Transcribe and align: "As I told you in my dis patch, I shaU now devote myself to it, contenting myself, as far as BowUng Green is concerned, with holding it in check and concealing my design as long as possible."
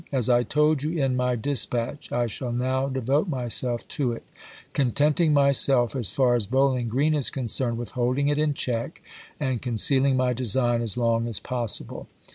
"As 0.11 0.29
I 0.29 0.41
told 0.41 0.81
you 0.81 0.97
in 0.97 1.15
my 1.15 1.35
dis 1.35 1.67
patch, 1.67 2.11
I 2.11 2.25
shaU 2.25 2.49
now 2.51 2.87
devote 2.89 3.29
myself 3.29 3.87
to 3.89 4.13
it, 4.13 4.23
contenting 4.73 5.31
myself, 5.31 5.95
as 5.95 6.09
far 6.09 6.33
as 6.33 6.47
BowUng 6.47 6.87
Green 6.89 7.13
is 7.13 7.29
concerned, 7.29 7.77
with 7.77 7.91
holding 7.91 8.27
it 8.27 8.39
in 8.39 8.55
check 8.55 9.03
and 9.39 9.61
concealing 9.61 10.17
my 10.17 10.33
design 10.33 10.81
as 10.81 10.97
long 10.97 11.27
as 11.27 11.39
possible." 11.39 12.07